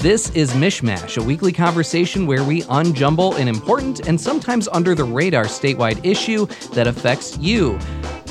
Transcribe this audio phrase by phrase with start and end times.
[0.00, 5.02] This is MichMash, a weekly conversation where we unjumble an important and sometimes under the
[5.02, 7.76] radar statewide issue that affects you.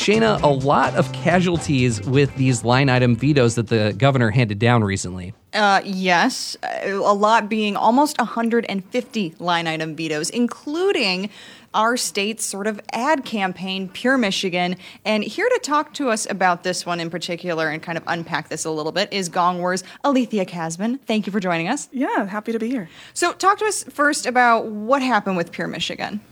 [0.00, 4.82] Cheyna, a lot of casualties with these line item vetoes that the governor handed down
[4.82, 5.34] recently.
[5.52, 11.28] Uh, yes, a lot being almost 150 line item vetoes, including
[11.74, 14.76] our state's sort of ad campaign, Pure Michigan.
[15.04, 18.48] And here to talk to us about this one in particular and kind of unpack
[18.48, 20.98] this a little bit is Gong Wars Alethia Kasben.
[21.02, 21.90] Thank you for joining us.
[21.92, 22.88] Yeah, happy to be here.
[23.12, 26.22] So, talk to us first about what happened with Pure Michigan.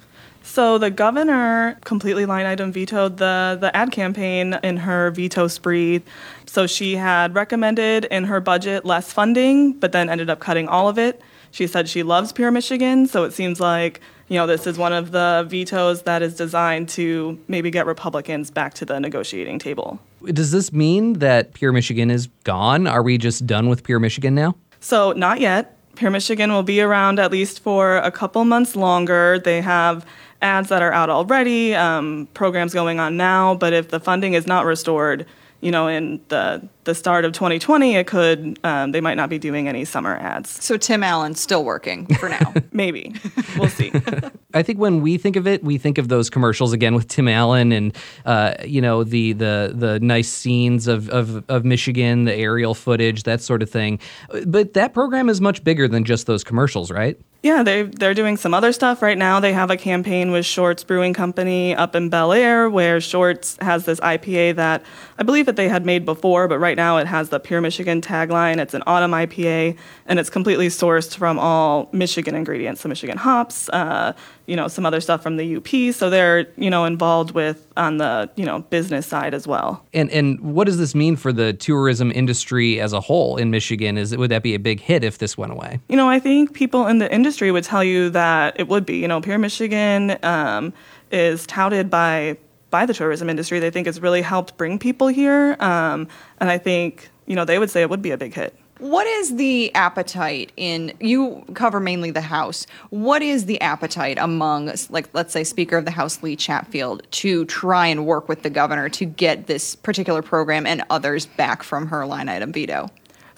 [0.43, 6.03] So the governor completely line item vetoed the the ad campaign in her veto spree.
[6.47, 10.89] So she had recommended in her budget less funding, but then ended up cutting all
[10.89, 11.21] of it.
[11.51, 14.93] She said she loves Pure Michigan, so it seems like you know this is one
[14.93, 19.99] of the vetoes that is designed to maybe get Republicans back to the negotiating table.
[20.25, 22.87] Does this mean that Pure Michigan is gone?
[22.87, 24.57] Are we just done with Pure Michigan now?
[24.81, 25.75] So not yet.
[25.97, 29.41] Pure Michigan will be around at least for a couple months longer.
[29.41, 30.07] They have
[30.43, 33.55] ads that are out already, um, programs going on now.
[33.55, 35.27] But if the funding is not restored,
[35.61, 39.39] you know, in the the start of 2020, it could um, they might not be
[39.39, 40.63] doing any summer ads.
[40.63, 42.55] So Tim Allen's still working for now.
[42.73, 43.15] Maybe
[43.59, 43.91] we'll see.
[44.55, 47.27] I think when we think of it, we think of those commercials again with Tim
[47.27, 52.35] Allen and uh, you know the the the nice scenes of, of of Michigan, the
[52.35, 53.99] aerial footage, that sort of thing.
[54.47, 57.19] But that program is much bigger than just those commercials, right?
[57.41, 59.39] Yeah, they they're doing some other stuff right now.
[59.39, 64.01] They have a campaign with Short's Brewing Company up in Bellaire, where Short's has this
[64.01, 64.83] IPA that
[65.19, 68.01] I believe that they had made before, but right now it has the Pure Michigan
[68.01, 68.59] tagline.
[68.59, 73.69] It's an autumn IPA, and it's completely sourced from all Michigan ingredients, so Michigan hops,
[73.69, 74.15] uh,
[74.47, 75.95] you know, some other stuff from the UP.
[75.95, 79.85] So they're you know involved with on the you know business side as well.
[79.95, 83.97] And and what does this mean for the tourism industry as a whole in Michigan?
[83.97, 85.79] Is would that be a big hit if this went away?
[85.89, 88.99] You know, I think people in the industry would tell you that it would be.
[88.99, 90.73] You know, Pure Michigan um,
[91.11, 92.39] is touted by
[92.71, 93.61] by the tourism industry.
[93.61, 96.09] They think it's really helped bring people here, um,
[96.39, 98.57] and I think you know they would say it would be a big hit.
[98.79, 102.65] What is the appetite in you cover mainly the House?
[102.91, 107.45] What is the appetite among like let's say Speaker of the House Lee Chatfield to
[107.47, 111.89] try and work with the governor to get this particular program and others back from
[111.89, 112.89] her line item veto?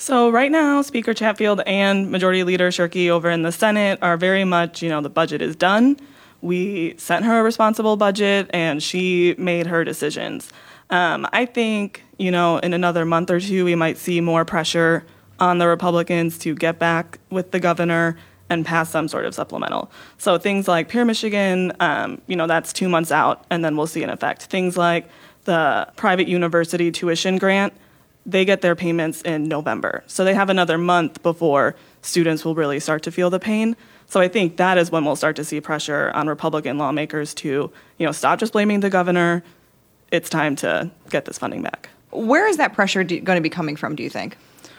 [0.00, 4.44] So right now, Speaker Chatfield and Majority Leader Shirkey over in the Senate are very
[4.44, 5.98] much, you know, the budget is done.
[6.40, 10.50] We sent her a responsible budget, and she made her decisions.
[10.88, 15.04] Um, I think, you know, in another month or two, we might see more pressure
[15.38, 18.16] on the Republicans to get back with the governor
[18.48, 19.92] and pass some sort of supplemental.
[20.16, 23.86] So things like Pure Michigan, um, you know, that's two months out, and then we'll
[23.86, 24.44] see an effect.
[24.44, 25.10] Things like
[25.44, 27.74] the private university tuition grant,
[28.26, 30.04] they get their payments in November.
[30.06, 33.76] So they have another month before students will really start to feel the pain.
[34.06, 37.70] So I think that is when we'll start to see pressure on Republican lawmakers to,
[37.98, 39.42] you know, stop just blaming the governor.
[40.10, 41.88] It's time to get this funding back.
[42.10, 44.36] Where is that pressure do, going to be coming from, do you think?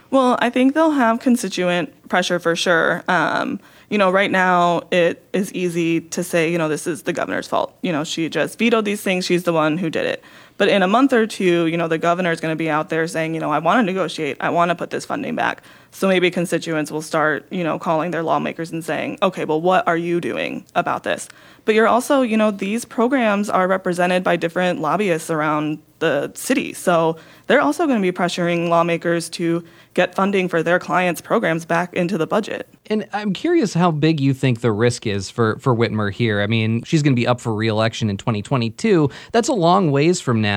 [0.09, 3.01] Well, I think they'll have constituent pressure for sure.
[3.07, 7.13] Um, you know, right now it is easy to say, you know, this is the
[7.13, 7.73] governor's fault.
[7.81, 9.25] You know, she just vetoed these things.
[9.25, 10.21] She's the one who did it.
[10.61, 12.89] But in a month or two, you know, the governor is going to be out
[12.89, 14.37] there saying, you know, I want to negotiate.
[14.39, 15.63] I want to put this funding back.
[15.89, 19.87] So maybe constituents will start, you know, calling their lawmakers and saying, okay, well, what
[19.87, 21.27] are you doing about this?
[21.65, 26.73] But you're also, you know, these programs are represented by different lobbyists around the city.
[26.73, 27.17] So
[27.47, 31.93] they're also going to be pressuring lawmakers to get funding for their clients' programs back
[31.93, 32.67] into the budget.
[32.87, 36.41] And I'm curious how big you think the risk is for, for Whitmer here.
[36.41, 39.09] I mean, she's going to be up for reelection in 2022.
[39.31, 40.50] That's a long ways from now.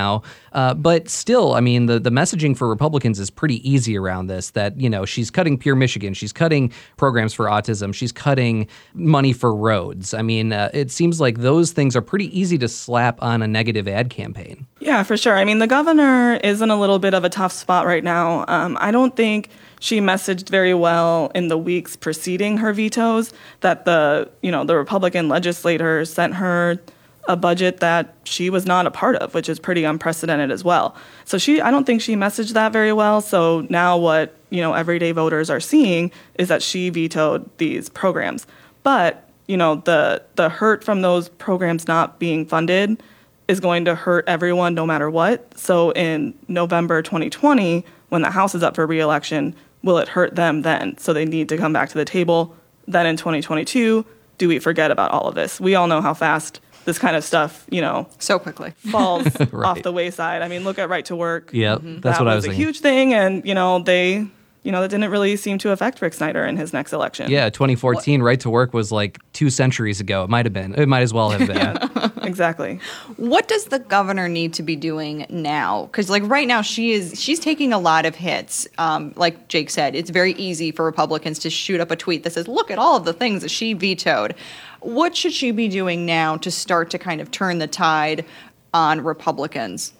[0.52, 4.50] Uh, but still, I mean, the, the messaging for Republicans is pretty easy around this
[4.50, 9.32] that, you know, she's cutting Pure Michigan, she's cutting programs for autism, she's cutting money
[9.32, 10.14] for roads.
[10.14, 13.48] I mean, uh, it seems like those things are pretty easy to slap on a
[13.48, 14.66] negative ad campaign.
[14.80, 15.36] Yeah, for sure.
[15.36, 18.44] I mean, the governor is in a little bit of a tough spot right now.
[18.48, 19.50] Um, I don't think
[19.80, 24.76] she messaged very well in the weeks preceding her vetoes that the you know the
[24.76, 26.78] Republican legislators sent her
[27.26, 30.94] a budget that she was not a part of, which is pretty unprecedented as well.
[31.24, 33.20] So she I don't think she messaged that very well.
[33.20, 38.46] So now what, you know, everyday voters are seeing is that she vetoed these programs.
[38.82, 43.02] But, you know, the the hurt from those programs not being funded
[43.48, 45.58] is going to hurt everyone no matter what.
[45.58, 50.62] So in November 2020, when the House is up for reelection, will it hurt them
[50.62, 50.96] then?
[50.98, 52.54] So they need to come back to the table.
[52.86, 54.04] Then in 2022,
[54.38, 55.60] do we forget about all of this?
[55.60, 59.52] We all know how fast this kind of stuff, you know, so quickly falls right.
[59.52, 60.42] off the wayside.
[60.42, 61.50] I mean, look at right to work.
[61.52, 62.00] Yeah, mm-hmm.
[62.00, 62.44] that's that what I was.
[62.44, 62.64] a thinking.
[62.64, 64.26] huge thing, and you know, they
[64.64, 67.30] you know, that didn't really seem to affect Rick Snyder in his next election.
[67.30, 70.24] Yeah, 2014 right to work was like two centuries ago.
[70.24, 70.74] It might have been.
[70.74, 72.12] It might as well have been.
[72.28, 72.80] exactly.
[73.16, 75.86] What does the governor need to be doing now?
[75.86, 78.66] Because like right now, she is she's taking a lot of hits.
[78.78, 82.32] Um, like Jake said, it's very easy for Republicans to shoot up a tweet that
[82.32, 84.34] says, "Look at all of the things that she vetoed."
[84.80, 88.26] What should she be doing now to start to kind of turn the tide
[88.74, 89.94] on Republicans?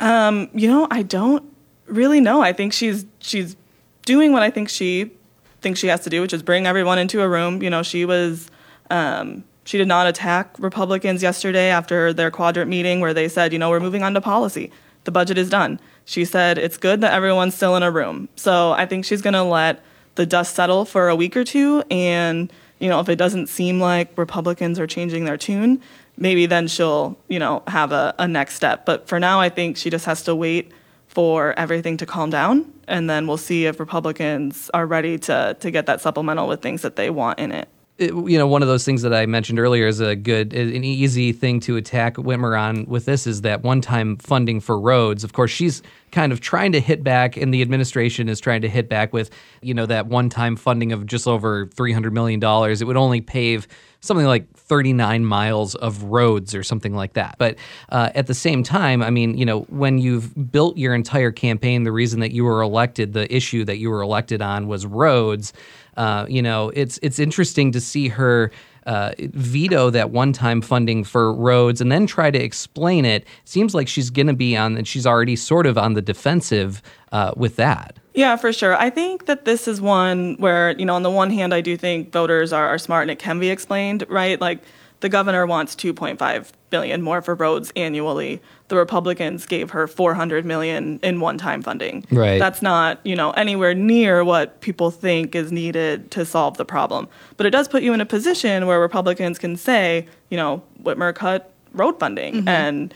[0.00, 1.44] Um, you know, I don't
[1.86, 2.42] really know.
[2.42, 3.56] I think she's she's
[4.04, 5.12] doing what I think she
[5.60, 7.62] thinks she has to do, which is bring everyone into a room.
[7.62, 8.50] You know, she was
[8.90, 13.58] um, she did not attack Republicans yesterday after their quadrant meeting where they said, you
[13.58, 14.70] know, we're moving on to policy.
[15.04, 15.80] The budget is done.
[16.04, 18.28] She said it's good that everyone's still in a room.
[18.36, 19.82] So I think she's going to let
[20.14, 23.80] the dust settle for a week or two and you know, if it doesn't seem
[23.80, 25.80] like Republicans are changing their tune,
[26.16, 28.84] maybe then she'll, you know, have a, a next step.
[28.84, 30.70] But for now, I think she just has to wait
[31.08, 35.70] for everything to calm down, and then we'll see if Republicans are ready to to
[35.70, 37.68] get that supplemental with things that they want in it.
[37.98, 40.84] It, you know, one of those things that I mentioned earlier is a good, an
[40.84, 45.24] easy thing to attack Whitmer on with this is that one-time funding for roads.
[45.24, 45.82] Of course, she's
[46.12, 49.30] kind of trying to hit back, and the administration is trying to hit back with,
[49.62, 52.82] you know, that one-time funding of just over three hundred million dollars.
[52.82, 53.66] It would only pave
[54.00, 57.36] something like 39 miles of roads or something like that.
[57.38, 57.56] But
[57.88, 61.82] uh, at the same time, I mean, you know, when you've built your entire campaign,
[61.82, 65.52] the reason that you were elected, the issue that you were elected on was roads.
[65.96, 68.50] Uh, you know, it's it's interesting to see her
[68.86, 73.26] uh, veto that one-time funding for roads and then try to explain it.
[73.44, 76.82] Seems like she's going to be on, and she's already sort of on the defensive
[77.12, 77.98] uh, with that.
[78.14, 78.76] Yeah, for sure.
[78.76, 81.76] I think that this is one where, you know, on the one hand, I do
[81.76, 84.40] think voters are, are smart and it can be explained, right?
[84.40, 84.62] Like
[85.00, 88.40] the governor wants 2.5 billion more for roads annually.
[88.68, 92.04] The Republicans gave her 400 million in one-time funding.
[92.10, 92.38] Right.
[92.38, 97.08] That's not, you know, anywhere near what people think is needed to solve the problem.
[97.36, 101.14] But it does put you in a position where Republicans can say, you know, Whitmer
[101.14, 102.48] cut road funding mm-hmm.
[102.48, 102.94] and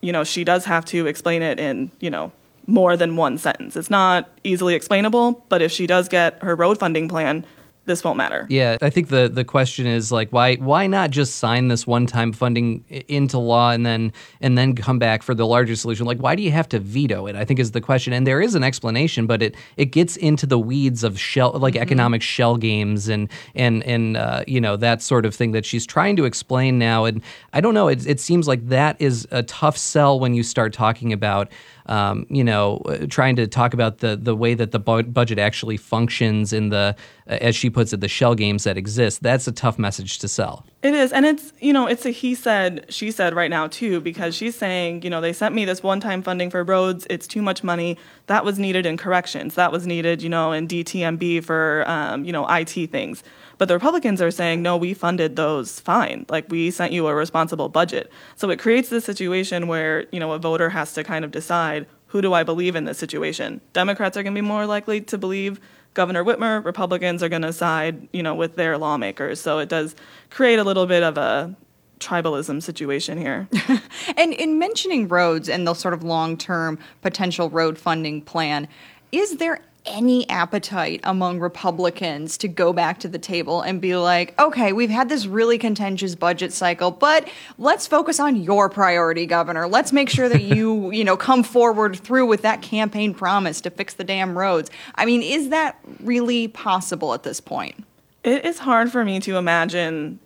[0.00, 2.30] you know, she does have to explain it in, you know,
[2.66, 3.76] more than one sentence.
[3.76, 7.44] It's not easily explainable, but if she does get her road funding plan,
[7.86, 8.46] this won't matter.
[8.50, 12.06] Yeah, I think the the question is like why why not just sign this one
[12.06, 16.04] time funding into law and then and then come back for the larger solution?
[16.04, 17.36] Like why do you have to veto it?
[17.36, 20.46] I think is the question, and there is an explanation, but it it gets into
[20.46, 21.82] the weeds of shell like mm-hmm.
[21.82, 25.86] economic shell games and and and uh, you know that sort of thing that she's
[25.86, 27.04] trying to explain now.
[27.04, 27.22] And
[27.52, 30.72] I don't know, it, it seems like that is a tough sell when you start
[30.72, 31.50] talking about
[31.88, 35.38] um, you know, uh, trying to talk about the the way that the bu- budget
[35.38, 36.96] actually functions in the,
[37.28, 39.22] uh, as she puts it, the shell games that exist.
[39.22, 40.64] That's a tough message to sell.
[40.82, 44.00] It is, and it's you know, it's a he said, she said right now too,
[44.00, 47.06] because she's saying, you know, they sent me this one-time funding for roads.
[47.10, 47.98] It's too much money.
[48.28, 49.56] That was needed in corrections.
[49.56, 53.22] That was needed, you know, in DTMB for um, you know IT things.
[53.58, 56.24] But the Republicans are saying, no, we funded those fine.
[56.30, 58.10] Like we sent you a responsible budget.
[58.36, 61.86] So it creates this situation where, you know, a voter has to kind of decide
[62.08, 63.60] who do I believe in this situation?
[63.72, 65.60] Democrats are going to be more likely to believe
[65.96, 66.62] Governor Whitmer.
[66.62, 69.40] Republicans are going to side, you know, with their lawmakers.
[69.40, 69.96] So it does
[70.28, 71.56] create a little bit of a
[72.00, 73.48] tribalism situation here.
[74.18, 78.68] and in mentioning roads and the sort of long-term potential road funding plan,
[79.10, 84.38] is there any appetite among Republicans to go back to the table and be like,
[84.40, 89.66] okay, we've had this really contentious budget cycle, but let's focus on your priority, Governor.
[89.66, 93.70] Let's make sure that you, you know, come forward through with that campaign promise to
[93.70, 94.70] fix the damn roads.
[94.94, 97.84] I mean, is that really possible at this point?
[98.24, 100.18] It is hard for me to imagine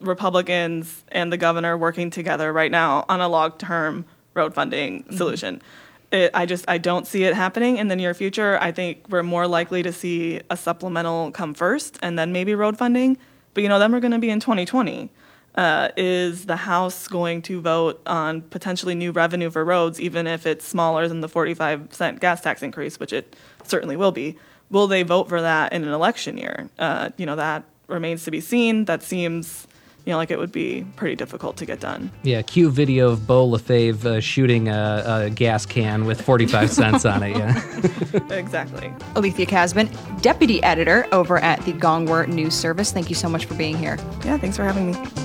[0.00, 5.16] Republicans and the governor working together right now on a long term road funding mm-hmm.
[6.14, 8.56] It, I just I don't see it happening in the near future.
[8.60, 12.78] I think we're more likely to see a supplemental come first and then maybe road
[12.78, 13.18] funding.
[13.52, 15.10] But you know, then we're going to be in 2020.
[15.56, 20.46] Uh, is the House going to vote on potentially new revenue for roads, even if
[20.46, 24.36] it's smaller than the 45 cent gas tax increase, which it certainly will be?
[24.70, 26.70] Will they vote for that in an election year?
[26.78, 28.84] Uh, you know, that remains to be seen.
[28.84, 29.66] That seems
[30.04, 32.10] you know, like it would be pretty difficult to get done.
[32.22, 37.04] Yeah, cue video of Beau LaFave uh, shooting a, a, gas can with 45 cents
[37.04, 37.36] on it.
[37.36, 38.30] Yeah.
[38.30, 38.88] exactly.
[39.14, 39.88] Alethia Kasben,
[40.20, 42.92] deputy editor over at the Gongwer News Service.
[42.92, 43.98] Thank you so much for being here.
[44.24, 45.23] Yeah, thanks for having me.